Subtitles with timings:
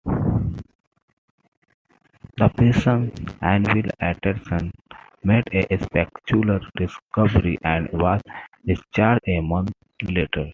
[2.41, 4.71] The patient, Hanvil Andersen,
[5.23, 8.19] made a spectacular recovery and was
[8.65, 10.49] discharged a month later.